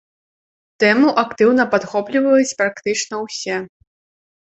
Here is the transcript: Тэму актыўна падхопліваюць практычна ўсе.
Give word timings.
Тэму 0.83 1.07
актыўна 1.25 1.63
падхопліваюць 1.75 2.57
практычна 2.65 3.25
ўсе. 3.29 3.65